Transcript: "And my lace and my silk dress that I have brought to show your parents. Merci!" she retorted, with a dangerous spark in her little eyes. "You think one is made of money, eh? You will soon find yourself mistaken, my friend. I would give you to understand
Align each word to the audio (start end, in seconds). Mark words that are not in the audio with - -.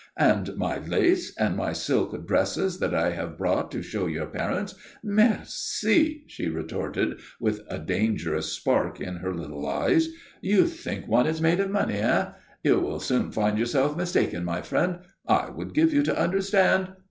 "And 0.17 0.57
my 0.57 0.79
lace 0.79 1.31
and 1.37 1.55
my 1.55 1.73
silk 1.73 2.25
dress 2.25 2.55
that 2.55 2.95
I 2.95 3.11
have 3.11 3.37
brought 3.37 3.69
to 3.69 3.83
show 3.83 4.07
your 4.07 4.25
parents. 4.25 4.73
Merci!" 5.03 6.23
she 6.25 6.47
retorted, 6.49 7.19
with 7.39 7.61
a 7.69 7.77
dangerous 7.77 8.47
spark 8.51 8.99
in 8.99 9.17
her 9.17 9.31
little 9.31 9.67
eyes. 9.67 10.09
"You 10.41 10.65
think 10.65 11.07
one 11.07 11.27
is 11.27 11.39
made 11.39 11.59
of 11.59 11.69
money, 11.69 11.99
eh? 11.99 12.29
You 12.63 12.79
will 12.79 12.99
soon 12.99 13.31
find 13.31 13.59
yourself 13.59 13.95
mistaken, 13.95 14.43
my 14.43 14.63
friend. 14.63 15.01
I 15.27 15.51
would 15.51 15.75
give 15.75 15.93
you 15.93 16.01
to 16.01 16.19
understand 16.19 16.93